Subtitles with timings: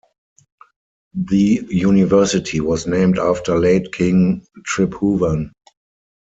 [1.13, 5.51] The university was named after late King Tribhuvan.